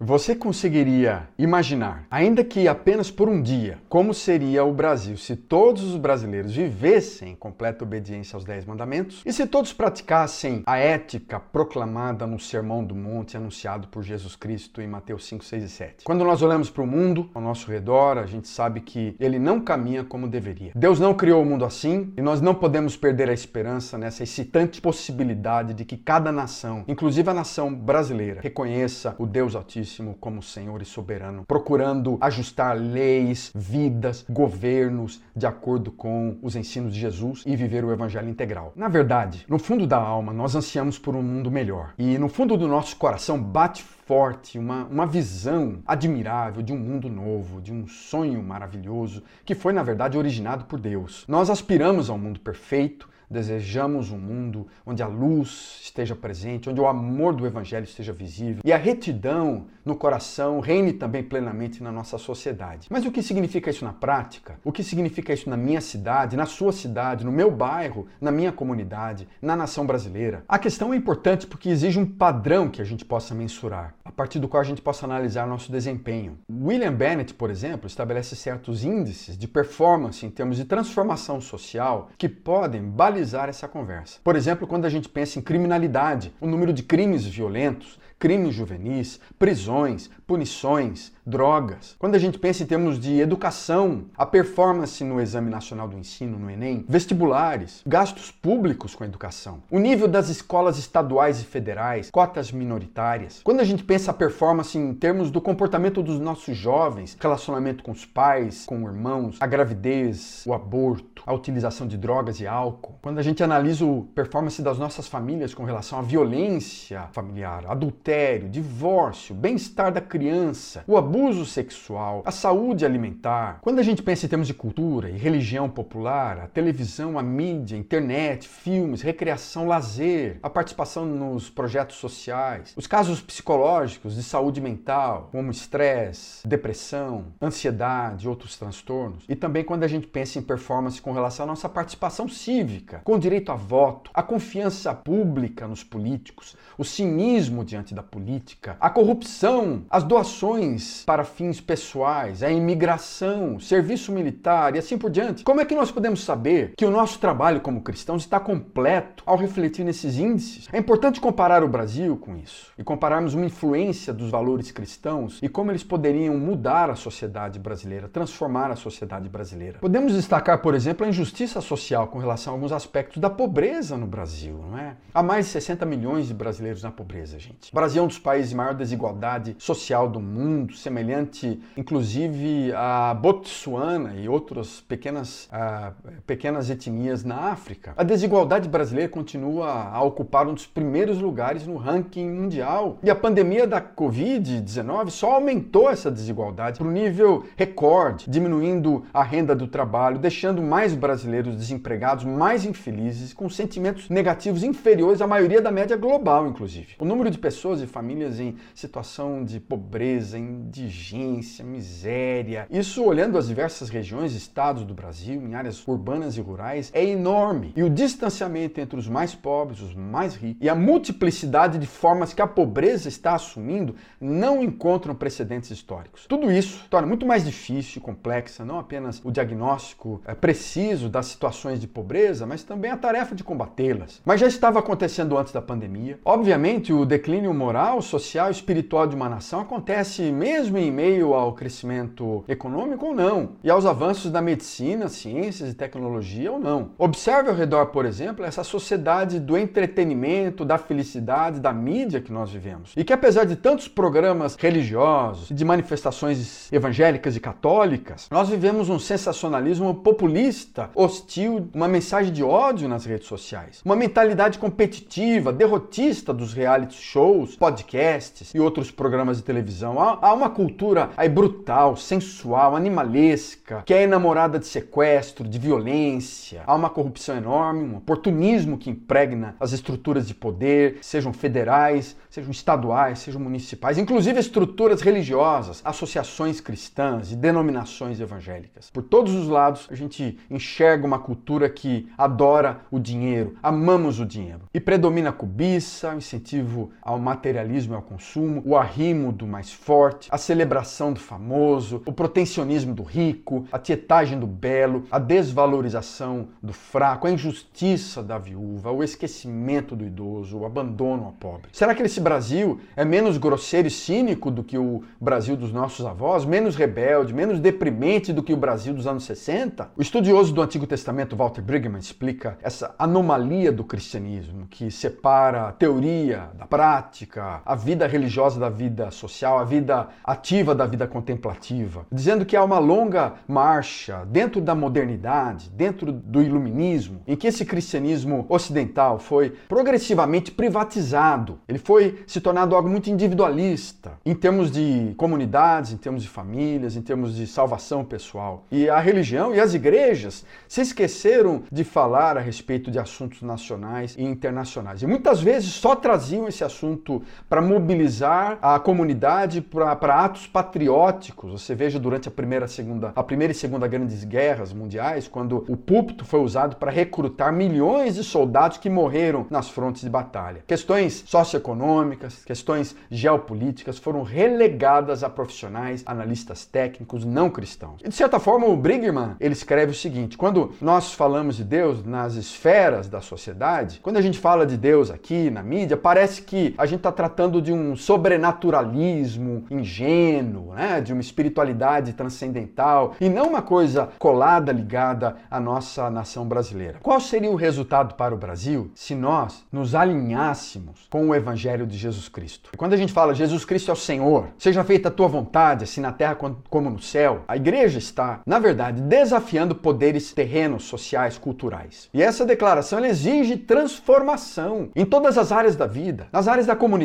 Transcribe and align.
Você 0.00 0.36
conseguiria 0.36 1.28
imaginar, 1.36 2.06
ainda 2.08 2.44
que 2.44 2.68
apenas 2.68 3.10
por 3.10 3.28
um 3.28 3.42
dia, 3.42 3.78
como 3.88 4.14
seria 4.14 4.64
o 4.64 4.72
Brasil 4.72 5.16
se 5.16 5.34
todos 5.34 5.82
os 5.82 5.96
brasileiros 5.96 6.54
vivessem 6.54 7.32
em 7.32 7.34
completa 7.34 7.82
obediência 7.82 8.36
aos 8.36 8.44
Dez 8.44 8.64
Mandamentos 8.64 9.22
e 9.26 9.32
se 9.32 9.44
todos 9.46 9.72
praticassem 9.72 10.62
a 10.66 10.78
ética 10.78 11.40
proclamada 11.40 12.28
no 12.28 12.38
Sermão 12.38 12.84
do 12.84 12.94
Monte 12.94 13.36
anunciado 13.36 13.88
por 13.88 14.04
Jesus 14.04 14.36
Cristo 14.36 14.80
em 14.80 14.86
Mateus 14.86 15.26
5, 15.26 15.44
6 15.44 15.64
e 15.64 15.68
7? 15.68 16.04
Quando 16.04 16.24
nós 16.24 16.42
olhamos 16.42 16.70
para 16.70 16.82
o 16.84 16.86
mundo 16.86 17.28
ao 17.34 17.42
nosso 17.42 17.68
redor, 17.68 18.18
a 18.18 18.26
gente 18.26 18.46
sabe 18.46 18.80
que 18.80 19.16
ele 19.18 19.38
não 19.38 19.60
caminha 19.60 20.04
como 20.04 20.28
deveria. 20.28 20.70
Deus 20.76 21.00
não 21.00 21.12
criou 21.12 21.42
o 21.42 21.44
mundo 21.44 21.64
assim 21.64 22.12
e 22.16 22.22
nós 22.22 22.40
não 22.40 22.54
podemos 22.54 22.96
perder 22.96 23.28
a 23.28 23.32
esperança 23.34 23.98
nessa 23.98 24.22
excitante 24.22 24.80
possibilidade 24.80 25.74
de 25.74 25.84
que 25.84 25.96
cada 25.96 26.30
nação, 26.30 26.84
inclusive 26.86 27.28
a 27.28 27.34
nação 27.34 27.74
brasileira, 27.74 28.40
reconheça 28.40 29.16
o 29.18 29.26
Deus 29.26 29.47
Altíssimo 29.54 30.16
como 30.20 30.42
Senhor 30.42 30.82
e 30.82 30.84
soberano, 30.84 31.44
procurando 31.46 32.18
ajustar 32.20 32.76
leis, 32.76 33.50
vidas, 33.54 34.24
governos 34.28 35.22
de 35.34 35.46
acordo 35.46 35.90
com 35.90 36.38
os 36.42 36.56
ensinos 36.56 36.94
de 36.94 37.00
Jesus 37.00 37.42
e 37.46 37.56
viver 37.56 37.84
o 37.84 37.92
evangelho 37.92 38.28
integral. 38.28 38.72
Na 38.74 38.88
verdade, 38.88 39.44
no 39.48 39.58
fundo 39.58 39.86
da 39.86 39.96
alma, 39.96 40.32
nós 40.32 40.54
ansiamos 40.54 40.98
por 40.98 41.14
um 41.14 41.22
mundo 41.22 41.50
melhor. 41.50 41.94
E 41.98 42.18
no 42.18 42.28
fundo 42.28 42.56
do 42.56 42.68
nosso 42.68 42.96
coração 42.96 43.40
bate 43.40 43.82
forte 43.82 44.58
uma, 44.58 44.84
uma 44.86 45.06
visão 45.06 45.80
admirável 45.86 46.62
de 46.62 46.72
um 46.72 46.78
mundo 46.78 47.08
novo, 47.08 47.60
de 47.60 47.72
um 47.72 47.86
sonho 47.86 48.42
maravilhoso 48.42 49.22
que 49.44 49.54
foi, 49.54 49.72
na 49.72 49.82
verdade, 49.82 50.16
originado 50.16 50.64
por 50.64 50.80
Deus. 50.80 51.24
Nós 51.28 51.50
aspiramos 51.50 52.08
a 52.08 52.14
um 52.14 52.18
mundo 52.18 52.40
perfeito 52.40 53.08
Desejamos 53.30 54.10
um 54.10 54.18
mundo 54.18 54.66
onde 54.86 55.02
a 55.02 55.06
luz 55.06 55.80
esteja 55.82 56.16
presente, 56.16 56.70
onde 56.70 56.80
o 56.80 56.86
amor 56.86 57.34
do 57.34 57.46
Evangelho 57.46 57.84
esteja 57.84 58.12
visível 58.12 58.62
e 58.64 58.72
a 58.72 58.76
retidão 58.78 59.66
no 59.84 59.96
coração 59.96 60.60
reine 60.60 60.92
também 60.92 61.22
plenamente 61.22 61.82
na 61.82 61.92
nossa 61.92 62.16
sociedade. 62.16 62.88
Mas 62.90 63.04
o 63.04 63.10
que 63.10 63.22
significa 63.22 63.70
isso 63.70 63.84
na 63.84 63.92
prática? 63.92 64.58
O 64.64 64.72
que 64.72 64.82
significa 64.82 65.32
isso 65.32 65.48
na 65.48 65.56
minha 65.56 65.80
cidade, 65.80 66.36
na 66.36 66.46
sua 66.46 66.72
cidade, 66.72 67.24
no 67.24 67.32
meu 67.32 67.50
bairro, 67.50 68.06
na 68.20 68.30
minha 68.30 68.52
comunidade, 68.52 69.28
na 69.40 69.56
nação 69.56 69.86
brasileira? 69.86 70.44
A 70.48 70.58
questão 70.58 70.92
é 70.92 70.96
importante 70.96 71.46
porque 71.46 71.68
exige 71.68 71.98
um 71.98 72.06
padrão 72.06 72.68
que 72.68 72.82
a 72.82 72.84
gente 72.84 73.04
possa 73.04 73.34
mensurar, 73.34 73.94
a 74.04 74.12
partir 74.12 74.38
do 74.38 74.48
qual 74.48 74.60
a 74.60 74.64
gente 74.64 74.82
possa 74.82 75.06
analisar 75.06 75.46
nosso 75.46 75.70
desempenho. 75.72 76.38
William 76.50 76.92
Bennett, 76.92 77.34
por 77.34 77.50
exemplo, 77.50 77.86
estabelece 77.86 78.36
certos 78.36 78.84
índices 78.84 79.36
de 79.36 79.48
performance 79.48 80.24
em 80.24 80.30
termos 80.30 80.56
de 80.56 80.64
transformação 80.64 81.40
social 81.40 82.10
que 82.16 82.28
podem 82.28 82.82
balizar 82.82 83.17
analisar 83.18 83.48
essa 83.48 83.66
conversa. 83.66 84.20
Por 84.22 84.36
exemplo, 84.36 84.66
quando 84.66 84.84
a 84.84 84.88
gente 84.88 85.08
pensa 85.08 85.38
em 85.38 85.42
criminalidade, 85.42 86.32
o 86.40 86.46
número 86.46 86.72
de 86.72 86.82
crimes 86.82 87.24
violentos, 87.24 87.98
crimes 88.18 88.54
juvenis, 88.54 89.20
prisões, 89.38 90.10
punições, 90.26 91.12
drogas. 91.24 91.94
Quando 91.98 92.14
a 92.14 92.18
gente 92.18 92.38
pensa 92.38 92.62
em 92.62 92.66
termos 92.66 92.98
de 92.98 93.20
educação, 93.20 94.06
a 94.16 94.24
performance 94.26 95.04
no 95.04 95.20
Exame 95.20 95.50
Nacional 95.50 95.86
do 95.86 95.98
Ensino, 95.98 96.38
no 96.38 96.50
Enem, 96.50 96.84
vestibulares, 96.88 97.82
gastos 97.86 98.30
públicos 98.30 98.94
com 98.94 99.04
a 99.04 99.06
educação, 99.06 99.62
o 99.70 99.78
nível 99.78 100.08
das 100.08 100.28
escolas 100.28 100.78
estaduais 100.78 101.40
e 101.40 101.44
federais, 101.44 102.10
cotas 102.10 102.50
minoritárias. 102.50 103.40
Quando 103.44 103.60
a 103.60 103.64
gente 103.64 103.84
pensa 103.84 104.10
a 104.10 104.14
performance 104.14 104.76
em 104.76 104.94
termos 104.94 105.30
do 105.30 105.40
comportamento 105.40 106.02
dos 106.02 106.18
nossos 106.18 106.56
jovens, 106.56 107.16
relacionamento 107.20 107.84
com 107.84 107.92
os 107.92 108.04
pais, 108.04 108.64
com 108.64 108.82
irmãos, 108.82 109.36
a 109.40 109.46
gravidez, 109.46 110.42
o 110.46 110.54
aborto, 110.54 111.22
a 111.26 111.32
utilização 111.32 111.86
de 111.86 111.96
drogas 111.96 112.40
e 112.40 112.46
álcool. 112.46 112.98
Quando 113.02 113.18
a 113.18 113.22
gente 113.22 113.42
analisa 113.42 113.84
a 113.84 114.02
performance 114.14 114.60
das 114.62 114.78
nossas 114.78 115.06
famílias 115.06 115.54
com 115.54 115.64
relação 115.64 115.98
à 115.98 116.02
violência 116.02 117.08
familiar, 117.12 117.64
adultério, 117.68 118.07
divórcio, 118.48 119.34
bem-estar 119.34 119.92
da 119.92 120.00
criança, 120.00 120.82
o 120.86 120.96
abuso 120.96 121.44
sexual, 121.44 122.22
a 122.24 122.30
saúde 122.30 122.86
alimentar. 122.86 123.58
Quando 123.60 123.80
a 123.80 123.82
gente 123.82 124.02
pensa 124.02 124.24
em 124.24 124.28
termos 124.30 124.46
de 124.46 124.54
cultura 124.54 125.10
e 125.10 125.18
religião 125.18 125.68
popular, 125.68 126.38
a 126.38 126.46
televisão, 126.46 127.18
a 127.18 127.22
mídia, 127.22 127.76
a 127.76 127.80
internet, 127.80 128.48
filmes, 128.48 129.02
recreação, 129.02 129.68
lazer, 129.68 130.38
a 130.42 130.48
participação 130.48 131.04
nos 131.04 131.50
projetos 131.50 131.96
sociais, 131.96 132.72
os 132.74 132.86
casos 132.86 133.20
psicológicos 133.20 134.14
de 134.14 134.22
saúde 134.22 134.58
mental, 134.58 135.28
como 135.30 135.50
estresse, 135.50 136.48
depressão, 136.48 137.26
ansiedade 137.42 138.26
outros 138.26 138.56
transtornos, 138.56 139.24
e 139.28 139.36
também 139.36 139.62
quando 139.62 139.84
a 139.84 139.88
gente 139.88 140.06
pensa 140.06 140.38
em 140.38 140.42
performance 140.42 141.02
com 141.02 141.12
relação 141.12 141.44
à 141.44 141.48
nossa 141.48 141.68
participação 141.68 142.26
cívica, 142.26 143.02
com 143.04 143.18
direito 143.18 143.52
a 143.52 143.54
voto, 143.54 144.10
a 144.14 144.22
confiança 144.22 144.94
pública 144.94 145.68
nos 145.68 145.84
políticos, 145.84 146.56
o 146.78 146.84
cinismo 146.84 147.62
diante 147.62 147.97
da 147.98 148.02
política, 148.02 148.76
a 148.80 148.88
corrupção, 148.88 149.82
as 149.90 150.04
doações 150.04 151.02
para 151.04 151.24
fins 151.24 151.60
pessoais, 151.60 152.44
a 152.44 152.50
imigração, 152.50 153.58
serviço 153.58 154.12
militar 154.12 154.76
e 154.76 154.78
assim 154.78 154.96
por 154.96 155.10
diante. 155.10 155.42
Como 155.42 155.60
é 155.60 155.64
que 155.64 155.74
nós 155.74 155.90
podemos 155.90 156.22
saber 156.22 156.74
que 156.76 156.84
o 156.84 156.90
nosso 156.90 157.18
trabalho 157.18 157.60
como 157.60 157.82
cristãos 157.82 158.22
está 158.22 158.38
completo 158.38 159.24
ao 159.26 159.36
refletir 159.36 159.84
nesses 159.84 160.16
índices? 160.16 160.68
É 160.72 160.78
importante 160.78 161.20
comparar 161.20 161.64
o 161.64 161.68
Brasil 161.68 162.16
com 162.16 162.36
isso 162.36 162.72
e 162.78 162.84
compararmos 162.84 163.34
uma 163.34 163.46
influência 163.46 164.12
dos 164.12 164.30
valores 164.30 164.70
cristãos 164.70 165.40
e 165.42 165.48
como 165.48 165.72
eles 165.72 165.82
poderiam 165.82 166.38
mudar 166.38 166.90
a 166.90 166.94
sociedade 166.94 167.58
brasileira, 167.58 168.08
transformar 168.08 168.70
a 168.70 168.76
sociedade 168.76 169.28
brasileira. 169.28 169.80
Podemos 169.80 170.12
destacar, 170.12 170.62
por 170.62 170.72
exemplo, 170.72 171.04
a 171.04 171.08
injustiça 171.08 171.60
social 171.60 172.06
com 172.06 172.20
relação 172.20 172.52
a 172.52 172.56
alguns 172.56 172.70
aspectos 172.70 173.20
da 173.20 173.28
pobreza 173.28 173.96
no 173.96 174.06
Brasil, 174.06 174.64
não 174.70 174.78
é? 174.78 174.96
Há 175.12 175.20
mais 175.20 175.46
de 175.46 175.52
60 175.52 175.84
milhões 175.84 176.28
de 176.28 176.34
brasileiros 176.34 176.84
na 176.84 176.92
pobreza, 176.92 177.40
gente. 177.40 177.72
O 177.72 177.74
Brasil 177.88 178.02
é 178.02 178.04
um 178.04 178.08
dos 178.08 178.18
países 178.18 178.50
de 178.50 178.56
maior 178.56 178.74
desigualdade 178.74 179.56
social 179.58 180.10
do 180.10 180.20
mundo, 180.20 180.74
semelhante, 180.74 181.58
inclusive, 181.74 182.70
a 182.76 183.14
Botsuana 183.14 184.12
e 184.14 184.28
outras 184.28 184.82
pequenas, 184.82 185.46
uh, 185.46 185.94
pequenas 186.26 186.68
etnias 186.68 187.24
na 187.24 187.50
África. 187.50 187.94
A 187.96 188.02
desigualdade 188.02 188.68
brasileira 188.68 189.10
continua 189.10 189.88
a 189.90 190.02
ocupar 190.02 190.46
um 190.46 190.52
dos 190.52 190.66
primeiros 190.66 191.18
lugares 191.18 191.66
no 191.66 191.78
ranking 191.78 192.28
mundial. 192.28 192.98
E 193.02 193.08
a 193.08 193.14
pandemia 193.14 193.66
da 193.66 193.80
Covid-19 193.80 195.08
só 195.08 195.36
aumentou 195.36 195.88
essa 195.88 196.10
desigualdade 196.10 196.76
para 196.78 196.86
um 196.86 196.92
nível 196.92 197.46
recorde, 197.56 198.28
diminuindo 198.28 199.06
a 199.14 199.22
renda 199.22 199.56
do 199.56 199.66
trabalho, 199.66 200.18
deixando 200.18 200.60
mais 200.60 200.94
brasileiros 200.94 201.56
desempregados, 201.56 202.24
mais 202.24 202.66
infelizes, 202.66 203.32
com 203.32 203.48
sentimentos 203.48 204.10
negativos 204.10 204.62
inferiores 204.62 205.22
à 205.22 205.26
maioria 205.26 205.62
da 205.62 205.70
média 205.70 205.96
global, 205.96 206.46
inclusive. 206.46 206.88
O 206.98 207.06
número 207.06 207.30
de 207.30 207.38
pessoas 207.38 207.77
e 207.82 207.86
famílias 207.86 208.40
em 208.40 208.56
situação 208.74 209.44
de 209.44 209.60
pobreza, 209.60 210.38
indigência, 210.38 211.64
miséria. 211.64 212.66
Isso 212.70 213.04
olhando 213.04 213.38
as 213.38 213.48
diversas 213.48 213.88
regiões 213.88 214.34
e 214.34 214.38
estados 214.38 214.84
do 214.84 214.94
Brasil, 214.94 215.42
em 215.42 215.54
áreas 215.54 215.86
urbanas 215.86 216.36
e 216.36 216.40
rurais, 216.40 216.90
é 216.94 217.04
enorme. 217.04 217.72
E 217.76 217.82
o 217.82 217.90
distanciamento 217.90 218.80
entre 218.80 218.98
os 218.98 219.08
mais 219.08 219.34
pobres, 219.34 219.80
os 219.80 219.94
mais 219.94 220.34
ricos 220.34 220.58
e 220.60 220.68
a 220.68 220.74
multiplicidade 220.74 221.78
de 221.78 221.86
formas 221.86 222.32
que 222.32 222.42
a 222.42 222.46
pobreza 222.46 223.08
está 223.08 223.34
assumindo 223.34 223.94
não 224.20 224.62
encontram 224.62 225.14
precedentes 225.14 225.70
históricos. 225.70 226.26
Tudo 226.26 226.50
isso 226.50 226.86
torna 226.88 227.06
muito 227.06 227.26
mais 227.26 227.44
difícil 227.44 227.98
e 227.98 228.00
complexa 228.00 228.64
não 228.64 228.78
apenas 228.78 229.20
o 229.24 229.30
diagnóstico 229.30 230.20
é, 230.26 230.34
preciso 230.34 231.08
das 231.08 231.26
situações 231.26 231.80
de 231.80 231.86
pobreza, 231.86 232.46
mas 232.46 232.62
também 232.62 232.90
a 232.90 232.96
tarefa 232.96 233.34
de 233.34 233.44
combatê-las. 233.44 234.20
Mas 234.24 234.40
já 234.40 234.46
estava 234.46 234.78
acontecendo 234.78 235.36
antes 235.36 235.52
da 235.52 235.62
pandemia. 235.62 236.18
Obviamente, 236.24 236.92
o 236.92 237.04
declínio 237.04 237.52
moral, 237.52 237.67
social 238.02 238.48
e 238.48 238.52
espiritual 238.52 239.06
de 239.06 239.14
uma 239.14 239.28
nação 239.28 239.60
acontece 239.60 240.22
mesmo 240.32 240.78
em 240.78 240.90
meio 240.90 241.34
ao 241.34 241.52
crescimento 241.52 242.44
econômico 242.48 243.06
ou 243.06 243.14
não, 243.14 243.50
e 243.62 243.70
aos 243.70 243.86
avanços 243.86 244.30
da 244.30 244.40
medicina, 244.40 245.08
ciências 245.08 245.70
e 245.70 245.74
tecnologia 245.74 246.50
ou 246.50 246.58
não. 246.58 246.90
Observe 246.98 247.50
ao 247.50 247.56
redor, 247.56 247.86
por 247.86 248.04
exemplo, 248.04 248.44
essa 248.44 248.64
sociedade 248.64 249.38
do 249.38 249.56
entretenimento, 249.56 250.64
da 250.64 250.78
felicidade, 250.78 251.60
da 251.60 251.72
mídia 251.72 252.20
que 252.20 252.32
nós 252.32 252.50
vivemos. 252.50 252.92
E 252.96 253.04
que 253.04 253.12
apesar 253.12 253.44
de 253.44 253.56
tantos 253.56 253.88
programas 253.88 254.56
religiosos, 254.56 255.48
de 255.48 255.64
manifestações 255.64 256.72
evangélicas 256.72 257.36
e 257.36 257.40
católicas, 257.40 258.28
nós 258.30 258.48
vivemos 258.48 258.88
um 258.88 258.98
sensacionalismo 258.98 259.94
populista, 259.94 260.90
hostil, 260.94 261.68
uma 261.74 261.88
mensagem 261.88 262.32
de 262.32 262.42
ódio 262.42 262.88
nas 262.88 263.04
redes 263.04 263.26
sociais, 263.26 263.80
uma 263.84 263.96
mentalidade 263.96 264.58
competitiva, 264.58 265.52
derrotista 265.52 266.32
dos 266.32 266.52
reality 266.52 266.96
shows, 266.96 267.56
podcasts 267.58 268.54
e 268.54 268.60
outros 268.60 268.90
programas 268.90 269.38
de 269.38 269.42
televisão. 269.42 270.00
Há, 270.00 270.18
há 270.22 270.32
uma 270.32 270.48
cultura 270.48 271.10
aí 271.16 271.28
brutal, 271.28 271.96
sensual, 271.96 272.76
animalesca, 272.76 273.82
que 273.84 273.92
é 273.92 274.04
enamorada 274.04 274.58
de 274.58 274.66
sequestro, 274.66 275.46
de 275.46 275.58
violência. 275.58 276.62
Há 276.66 276.74
uma 276.74 276.88
corrupção 276.88 277.36
enorme, 277.36 277.82
um 277.82 277.96
oportunismo 277.96 278.78
que 278.78 278.90
impregna 278.90 279.56
as 279.58 279.72
estruturas 279.72 280.26
de 280.26 280.34
poder, 280.34 280.98
sejam 281.02 281.32
federais, 281.32 282.16
sejam 282.30 282.50
estaduais, 282.50 283.18
sejam 283.18 283.40
municipais, 283.40 283.98
inclusive 283.98 284.38
estruturas 284.38 285.00
religiosas, 285.00 285.80
associações 285.84 286.60
cristãs 286.60 287.32
e 287.32 287.36
denominações 287.36 288.20
evangélicas. 288.20 288.90
Por 288.90 289.02
todos 289.02 289.34
os 289.34 289.48
lados, 289.48 289.88
a 289.90 289.94
gente 289.94 290.38
enxerga 290.50 291.06
uma 291.06 291.18
cultura 291.18 291.68
que 291.68 292.08
adora 292.16 292.80
o 292.90 292.98
dinheiro, 292.98 293.56
amamos 293.62 294.20
o 294.20 294.26
dinheiro. 294.26 294.60
E 294.72 294.80
predomina 294.80 295.30
a 295.30 295.32
cobiça, 295.32 296.14
o 296.14 296.18
incentivo 296.18 296.90
ao 297.02 297.18
materialismo 297.48 297.94
ao 297.94 298.02
consumo, 298.02 298.62
o 298.64 298.76
arrimo 298.76 299.32
do 299.32 299.46
mais 299.46 299.72
forte, 299.72 300.28
a 300.30 300.36
celebração 300.36 301.14
do 301.14 301.20
famoso, 301.20 302.02
o 302.04 302.12
protecionismo 302.12 302.94
do 302.94 303.02
rico, 303.02 303.66
a 303.72 303.78
tietagem 303.78 304.38
do 304.38 304.46
belo, 304.46 305.04
a 305.10 305.18
desvalorização 305.18 306.48
do 306.62 306.74
fraco, 306.74 307.26
a 307.26 307.30
injustiça 307.30 308.22
da 308.22 308.36
viúva, 308.36 308.92
o 308.92 309.02
esquecimento 309.02 309.96
do 309.96 310.04
idoso, 310.04 310.58
o 310.58 310.66
abandono 310.66 311.24
ao 311.24 311.32
pobre. 311.32 311.70
Será 311.72 311.94
que 311.94 312.02
esse 312.02 312.20
Brasil 312.20 312.80
é 312.94 313.04
menos 313.04 313.38
grosseiro 313.38 313.88
e 313.88 313.90
cínico 313.90 314.50
do 314.50 314.62
que 314.62 314.76
o 314.76 315.02
Brasil 315.18 315.56
dos 315.56 315.72
nossos 315.72 316.04
avós, 316.04 316.44
menos 316.44 316.76
rebelde, 316.76 317.32
menos 317.32 317.58
deprimente 317.60 318.32
do 318.32 318.42
que 318.42 318.52
o 318.52 318.58
Brasil 318.58 318.92
dos 318.92 319.06
anos 319.06 319.24
60? 319.24 319.90
O 319.96 320.02
estudioso 320.02 320.52
do 320.52 320.60
Antigo 320.60 320.86
Testamento, 320.86 321.34
Walter 321.34 321.62
Brigman, 321.62 322.00
explica 322.00 322.58
essa 322.62 322.94
anomalia 322.98 323.72
do 323.72 323.84
cristianismo 323.84 324.66
que 324.68 324.90
separa 324.90 325.68
a 325.68 325.72
teoria 325.72 326.50
da 326.58 326.66
prática, 326.66 327.27
a 327.36 327.74
vida 327.74 328.06
religiosa 328.06 328.58
da 328.58 328.68
vida 328.68 329.10
social, 329.10 329.58
a 329.58 329.64
vida 329.64 330.08
ativa 330.24 330.74
da 330.74 330.86
vida 330.86 331.06
contemplativa, 331.06 332.06
dizendo 332.10 332.46
que 332.46 332.56
há 332.56 332.64
uma 332.64 332.78
longa 332.78 333.34
marcha 333.46 334.24
dentro 334.26 334.60
da 334.60 334.74
modernidade, 334.74 335.70
dentro 335.70 336.12
do 336.12 336.42
iluminismo, 336.42 337.22
em 337.26 337.36
que 337.36 337.46
esse 337.46 337.64
cristianismo 337.64 338.46
ocidental 338.48 339.18
foi 339.18 339.50
progressivamente 339.68 340.50
privatizado. 340.50 341.58
Ele 341.68 341.78
foi 341.78 342.22
se 342.26 342.40
tornado 342.40 342.74
algo 342.74 342.88
muito 342.88 343.10
individualista 343.10 344.12
em 344.24 344.34
termos 344.34 344.70
de 344.70 345.14
comunidades, 345.16 345.92
em 345.92 345.96
termos 345.96 346.22
de 346.22 346.28
famílias, 346.28 346.96
em 346.96 347.02
termos 347.02 347.34
de 347.34 347.46
salvação 347.46 348.04
pessoal. 348.04 348.64
E 348.70 348.88
a 348.88 349.00
religião 349.00 349.54
e 349.54 349.60
as 349.60 349.74
igrejas 349.74 350.44
se 350.66 350.80
esqueceram 350.80 351.62
de 351.70 351.84
falar 351.84 352.36
a 352.36 352.40
respeito 352.40 352.90
de 352.90 352.98
assuntos 352.98 353.42
nacionais 353.42 354.14
e 354.16 354.22
internacionais. 354.22 355.02
E 355.02 355.06
muitas 355.06 355.40
vezes 355.40 355.72
só 355.72 355.94
traziam 355.94 356.48
esse 356.48 356.64
assunto 356.64 357.17
para 357.48 357.60
mobilizar 357.60 358.58
a 358.60 358.78
comunidade 358.78 359.60
para 359.60 360.24
atos 360.24 360.46
patrióticos. 360.46 361.52
Você 361.52 361.74
veja 361.74 361.98
durante 361.98 362.28
a 362.28 362.30
primeira, 362.30 362.66
segunda, 362.68 363.12
a 363.14 363.22
primeira 363.22 363.52
e 363.52 363.54
segunda 363.54 363.86
grandes 363.86 364.24
guerras 364.24 364.72
mundiais, 364.72 365.28
quando 365.28 365.64
o 365.68 365.76
púlpito 365.76 366.24
foi 366.24 366.40
usado 366.40 366.76
para 366.76 366.90
recrutar 366.90 367.52
milhões 367.52 368.14
de 368.14 368.24
soldados 368.24 368.78
que 368.78 368.90
morreram 368.90 369.46
nas 369.50 369.68
frontes 369.68 370.02
de 370.02 370.10
batalha. 370.10 370.62
Questões 370.66 371.24
socioeconômicas, 371.26 372.44
questões 372.44 372.94
geopolíticas 373.10 373.98
foram 373.98 374.22
relegadas 374.22 375.22
a 375.22 375.30
profissionais, 375.30 376.02
analistas 376.06 376.64
técnicos 376.64 377.24
não 377.24 377.50
cristãos. 377.50 378.00
E 378.04 378.08
de 378.08 378.14
certa 378.14 378.38
forma, 378.38 378.66
o 378.66 378.76
Briggerman 378.76 379.36
ele 379.40 379.52
escreve 379.52 379.92
o 379.92 379.94
seguinte: 379.94 380.36
quando 380.36 380.72
nós 380.80 381.12
falamos 381.12 381.56
de 381.56 381.64
Deus 381.64 382.04
nas 382.04 382.34
esferas 382.34 383.08
da 383.08 383.20
sociedade, 383.20 384.00
quando 384.02 384.16
a 384.16 384.22
gente 384.22 384.38
fala 384.38 384.66
de 384.66 384.76
Deus 384.76 385.10
aqui 385.10 385.50
na 385.50 385.62
mídia, 385.62 385.96
parece 385.96 386.42
que 386.42 386.74
a 386.78 386.86
gente 386.86 386.98
está 386.98 387.07
tratando 387.12 387.60
de 387.60 387.72
um 387.72 387.96
sobrenaturalismo 387.96 389.64
ingênuo, 389.70 390.74
né? 390.74 391.00
de 391.00 391.12
uma 391.12 391.20
espiritualidade 391.20 392.12
transcendental 392.12 393.14
e 393.20 393.28
não 393.28 393.48
uma 393.48 393.62
coisa 393.62 394.08
colada, 394.18 394.72
ligada 394.72 395.36
à 395.50 395.58
nossa 395.58 396.10
nação 396.10 396.46
brasileira. 396.46 396.98
Qual 397.02 397.20
seria 397.20 397.50
o 397.50 397.56
resultado 397.56 398.14
para 398.14 398.34
o 398.34 398.38
Brasil 398.38 398.90
se 398.94 399.14
nós 399.14 399.64
nos 399.72 399.94
alinhássemos 399.94 401.06
com 401.10 401.28
o 401.28 401.34
Evangelho 401.34 401.86
de 401.86 401.96
Jesus 401.96 402.28
Cristo? 402.28 402.70
Quando 402.76 402.92
a 402.92 402.96
gente 402.96 403.12
fala 403.12 403.34
Jesus 403.34 403.64
Cristo 403.64 403.90
é 403.90 403.94
o 403.94 403.96
Senhor, 403.96 404.48
seja 404.58 404.84
feita 404.84 405.08
a 405.08 405.12
tua 405.12 405.28
vontade, 405.28 405.84
assim 405.84 406.00
na 406.00 406.12
terra 406.12 406.36
como 406.36 406.90
no 406.90 407.00
céu, 407.00 407.42
a 407.48 407.56
igreja 407.56 407.98
está, 407.98 408.40
na 408.46 408.58
verdade, 408.58 409.00
desafiando 409.02 409.74
poderes 409.74 410.32
terrenos, 410.32 410.84
sociais, 410.84 411.38
culturais. 411.38 412.08
E 412.12 412.22
essa 412.22 412.44
declaração 412.44 413.04
exige 413.04 413.56
transformação 413.56 414.90
em 414.94 415.04
todas 415.04 415.38
as 415.38 415.52
áreas 415.52 415.76
da 415.76 415.86
vida, 415.86 416.28
nas 416.32 416.48
áreas 416.48 416.66
da 416.66 416.76
comunidade 416.76 416.97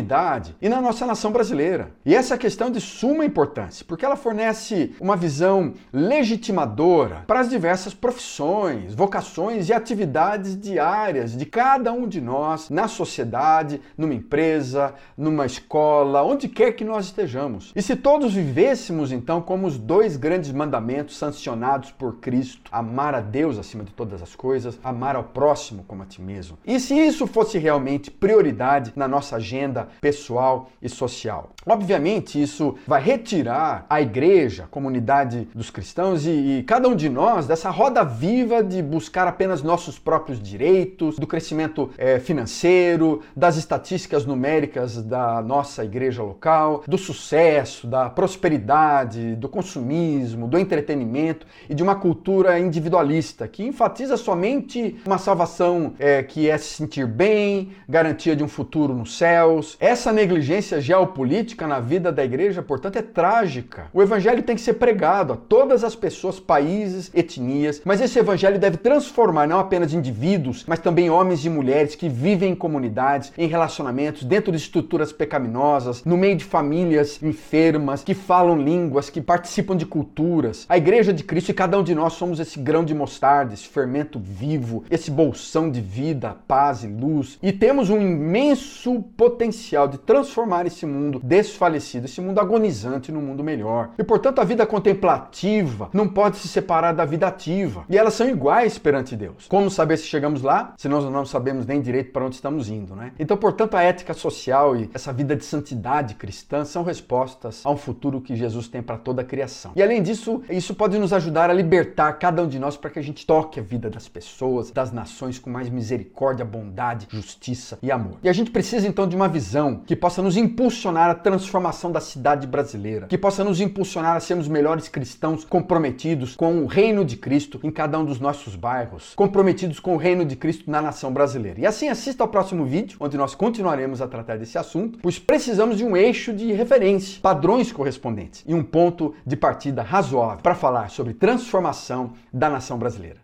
e 0.62 0.70
na 0.70 0.82
nossa 0.82 1.06
nação 1.06 1.32
brasileira. 1.32 1.92
E 2.06 2.16
essa 2.16 2.36
é 2.36 2.38
questão 2.38 2.70
de 2.70 2.82
suma 2.82 3.26
importância, 3.26 3.86
porque 3.88 4.06
ela 4.06 4.16
fornece 4.16 4.96
uma 5.00 5.16
visão 5.16 5.74
legitimadora 5.92 7.24
para 7.28 7.40
as 7.40 7.50
diversas 7.50 7.94
profissões, 7.94 8.94
vocações 8.94 9.70
e 9.70 9.74
atividades 9.74 10.60
diárias 10.60 11.36
de 11.36 11.46
cada 11.46 11.92
um 11.92 12.08
de 12.08 12.20
nós 12.20 12.70
na 12.70 12.88
sociedade, 12.88 13.82
numa 13.98 14.14
empresa, 14.14 14.94
numa 15.18 15.46
escola, 15.46 16.24
onde 16.24 16.48
quer 16.48 16.74
que 16.74 16.84
nós 16.84 17.06
estejamos. 17.06 17.72
E 17.76 17.82
se 17.82 17.96
todos 17.96 18.34
vivêssemos 18.34 19.12
então 19.12 19.42
como 19.42 19.68
os 19.68 19.78
dois 19.78 20.18
grandes 20.18 20.52
mandamentos 20.52 21.18
sancionados 21.18 21.92
por 21.92 22.18
Cristo, 22.18 22.70
amar 22.72 23.16
a 23.16 23.22
Deus 23.22 23.58
acima 23.58 23.84
de 23.84 23.92
todas 23.92 24.22
as 24.22 24.36
coisas, 24.36 24.80
amar 24.84 25.16
ao 25.16 25.24
próximo 25.24 25.84
como 25.88 26.04
a 26.04 26.06
ti 26.06 26.22
mesmo. 26.22 26.58
E 26.66 26.80
se 26.80 26.94
isso 26.96 27.26
fosse 27.28 27.58
realmente 27.58 28.12
prioridade 28.12 28.92
na 28.96 29.08
nossa 29.08 29.38
agenda 29.38 29.83
pessoal 30.02 30.70
e 30.82 30.90
social? 30.90 31.50
Obviamente, 31.66 32.42
isso 32.42 32.76
vai 32.86 33.02
retirar 33.02 33.86
a 33.90 34.02
igreja, 34.02 34.64
a 34.64 34.68
comunidade 34.68 35.48
dos 35.54 35.70
cristãos 35.70 36.26
e, 36.26 36.30
e 36.60 36.64
cada 36.64 36.88
um 36.88 36.96
de 36.96 37.10
nós 37.10 37.48
dessa 37.48 37.70
roda 37.70 38.04
viva 38.04 38.64
de 38.64 38.82
buscar 38.82 39.28
apenas 39.28 39.64
nossos 39.64 39.98
próprios 39.98 40.42
direitos, 40.42 41.18
do 41.18 41.28
crescimento 41.28 41.90
é, 41.98 42.20
financeiro, 42.20 43.22
das 43.36 43.58
estatísticas 43.58 44.26
numéricas 44.26 45.02
da 45.02 45.42
nossa 45.42 45.84
igreja 45.84 46.22
local, 46.22 46.84
do 46.88 46.98
sucesso, 46.98 47.88
da 47.88 48.10
prosperidade, 48.10 49.36
do 49.36 49.48
consumismo, 49.48 50.48
do 50.48 50.58
entretenimento 50.58 51.46
e 51.70 51.74
de 51.74 51.84
uma 51.84 51.96
cultura 51.96 52.60
individualista 52.60 53.48
que 53.48 53.64
enfatiza 53.64 54.18
somente 54.18 54.98
uma 55.06 55.18
salvação 55.18 55.94
é, 56.00 56.24
que 56.24 56.50
é 56.50 56.58
se 56.58 56.76
sentir 56.76 57.08
bem, 57.08 57.72
garantia 57.88 58.36
de 58.36 58.44
um 58.44 58.48
futuro 58.48 58.94
nos 58.94 59.18
céus. 59.18 59.73
Essa 59.80 60.12
negligência 60.12 60.80
geopolítica 60.80 61.68
na 61.68 61.80
vida 61.80 62.12
da 62.12 62.24
igreja, 62.24 62.62
portanto, 62.62 62.98
é 62.98 63.02
trágica. 63.02 63.88
O 63.94 64.02
evangelho 64.02 64.44
tem 64.44 64.56
que 64.56 64.62
ser 64.62 64.74
pregado 64.74 65.34
a 65.34 65.38
todas 65.38 65.84
as 65.84 65.96
pessoas, 65.96 66.40
países, 66.40 67.12
etnias, 67.14 67.82
mas 67.84 68.02
esse 68.02 68.20
evangelho 68.20 68.60
deve 68.60 68.78
transformar 68.78 69.48
não 69.48 69.60
apenas 69.60 69.94
indivíduos, 69.94 70.64
mas 70.68 70.80
também 70.80 71.10
homens 71.10 71.46
e 71.46 71.50
mulheres 71.50 71.96
que 71.96 72.10
vivem 72.10 72.52
em 72.52 72.56
comunidades, 72.56 73.32
em 73.38 73.48
relacionamentos, 73.48 74.24
dentro 74.24 74.52
de 74.52 74.58
estruturas 74.58 75.12
pecaminosas, 75.12 76.04
no 76.04 76.18
meio 76.18 76.36
de 76.36 76.46
famílias 76.46 77.22
enfermas, 77.22 78.04
que 78.04 78.14
falam 78.14 78.62
línguas, 78.62 79.10
que 79.10 79.22
participam 79.22 79.76
de 79.76 79.86
culturas. 79.86 80.66
A 80.70 80.78
igreja 80.78 81.14
de 81.14 81.24
Cristo 81.24 81.50
e 81.50 81.54
cada 81.54 81.78
um 81.78 81.84
de 81.84 81.96
nós 81.96 82.14
somos 82.14 82.40
esse 82.40 82.60
grão 82.60 82.84
de 82.86 82.94
mostarda, 82.94 83.54
esse 83.54 83.68
fermento 83.68 84.20
vivo, 84.20 84.84
esse 84.90 85.10
bolsão 85.10 85.70
de 85.70 85.82
vida, 85.82 86.38
paz 86.48 86.84
e 86.84 86.88
luz. 86.88 87.40
E 87.42 87.52
temos 87.52 87.90
um 87.90 88.02
imenso 88.02 89.04
potencial 89.18 89.63
de 89.90 89.98
transformar 89.98 90.66
esse 90.66 90.86
mundo 90.86 91.20
desfalecido, 91.24 92.06
esse 92.06 92.22
mundo 92.22 92.40
agonizante 92.40 93.12
num 93.12 93.22
mundo 93.22 93.44
melhor. 93.44 93.92
E 93.98 94.04
portanto, 94.04 94.40
a 94.40 94.44
vida 94.44 94.66
contemplativa 94.66 95.90
não 95.94 96.08
pode 96.08 96.38
se 96.38 96.48
separar 96.48 96.94
da 96.94 97.06
vida 97.06 97.28
ativa. 97.28 97.86
E 97.90 97.98
elas 97.98 98.14
são 98.14 98.28
iguais 98.28 98.78
perante 98.78 99.16
Deus. 99.16 99.48
Como 99.48 99.70
saber 99.70 99.98
se 99.98 100.06
chegamos 100.06 100.42
lá, 100.42 100.74
se 100.78 100.90
nós 100.90 101.04
não 101.06 101.26
sabemos 101.26 101.66
nem 101.66 101.82
direito 101.82 102.12
para 102.12 102.26
onde 102.26 102.36
estamos 102.36 102.70
indo, 102.70 102.96
né? 102.96 103.14
Então, 103.18 103.38
portanto, 103.38 103.76
a 103.76 103.82
ética 103.82 104.14
social 104.14 104.76
e 104.76 104.90
essa 104.94 105.14
vida 105.14 105.36
de 105.36 105.46
santidade 105.46 106.16
cristã 106.16 106.66
são 106.66 106.84
respostas 106.84 107.62
a 107.66 107.70
um 107.70 107.78
futuro 107.78 108.22
que 108.22 108.36
Jesus 108.36 108.68
tem 108.68 108.82
para 108.82 108.98
toda 108.98 109.22
a 109.22 109.26
criação. 109.26 109.72
E 109.76 109.84
além 109.84 110.02
disso, 110.02 110.42
isso 110.50 110.76
pode 110.76 110.98
nos 110.98 111.14
ajudar 111.14 111.50
a 111.50 111.54
libertar 111.54 112.14
cada 112.14 112.44
um 112.44 112.48
de 112.48 112.60
nós 112.60 112.78
para 112.78 112.90
que 112.90 113.00
a 113.00 113.02
gente 113.02 113.26
toque 113.26 113.60
a 113.60 113.64
vida 113.64 113.90
das 113.90 114.08
pessoas, 114.08 114.72
das 114.72 114.92
nações 114.92 115.40
com 115.40 115.50
mais 115.50 115.70
misericórdia, 115.70 116.46
bondade, 116.46 117.08
justiça 117.10 117.78
e 117.82 117.92
amor. 117.92 118.18
E 118.24 118.30
a 118.30 118.34
gente 118.34 118.52
precisa 118.52 118.88
então 118.88 119.08
de 119.08 119.16
uma 119.16 119.28
visão 119.54 119.84
que 119.86 119.96
possa 119.96 120.20
nos 120.20 120.36
impulsionar 120.36 121.12
à 121.12 121.14
transformação 121.14 121.92
da 121.92 122.00
cidade 122.00 122.48
brasileira, 122.48 123.06
que 123.06 123.18
possa 123.18 123.44
nos 123.44 123.62
impulsionar 123.62 124.16
a 124.16 124.20
sermos 124.20 124.48
melhores 124.48 124.88
cristãos 124.88 125.46
comprometidos 125.46 126.36
com 126.36 126.64
o 126.64 126.66
reino 126.66 127.06
de 127.06 127.16
Cristo 127.16 127.60
em 127.64 127.70
cada 127.70 128.00
um 128.00 128.06
dos 128.06 128.20
nossos 128.20 128.56
bairros, 128.56 129.14
comprometidos 129.16 129.80
com 129.80 129.94
o 129.94 129.98
reino 129.98 130.26
de 130.26 130.36
Cristo 130.36 130.72
na 130.72 130.82
nação 130.82 131.14
brasileira. 131.14 131.60
E 131.60 131.68
assim 131.68 131.88
assista 131.88 132.24
ao 132.24 132.28
próximo 132.28 132.66
vídeo, 132.66 132.98
onde 133.00 133.16
nós 133.16 133.36
continuaremos 133.36 134.02
a 134.02 134.08
tratar 134.08 134.40
desse 134.40 134.58
assunto, 134.58 134.98
pois 135.04 135.20
precisamos 135.20 135.78
de 135.78 135.86
um 135.86 135.96
eixo 135.96 136.34
de 136.34 136.52
referência, 136.52 137.20
padrões 137.22 137.72
correspondentes 137.72 138.44
e 138.48 138.56
um 138.56 138.64
ponto 138.64 139.14
de 139.24 139.36
partida 139.36 139.84
razoável 139.84 140.42
para 140.42 140.56
falar 140.56 140.90
sobre 140.90 141.14
transformação 141.14 142.14
da 142.34 142.50
nação 142.50 142.80
brasileira. 142.80 143.22